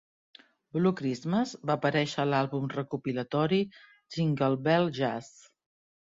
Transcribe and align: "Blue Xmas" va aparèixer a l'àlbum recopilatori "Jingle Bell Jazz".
"Blue 0.77 0.93
Xmas" 1.19 1.53
va 1.71 1.75
aparèixer 1.75 2.21
a 2.23 2.25
l'àlbum 2.31 2.65
recopilatori 2.77 3.61
"Jingle 4.17 4.61
Bell 4.71 4.91
Jazz". 4.99 5.33